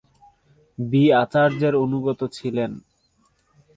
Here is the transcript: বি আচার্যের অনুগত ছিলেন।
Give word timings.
বি 0.77 1.03
আচার্যের 1.13 1.73
অনুগত 1.75 2.19
ছিলেন। 2.33 2.71